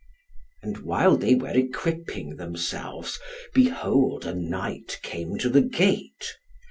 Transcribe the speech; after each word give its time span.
And 0.63 0.79
while 0.79 1.15
they 1.15 1.35
were 1.35 1.55
equipping 1.55 2.37
themselves, 2.37 3.19
behold 3.53 4.25
a 4.25 4.33
knight 4.33 4.97
came 5.03 5.37
to 5.37 5.47
the 5.47 5.61
gate. 5.61 6.39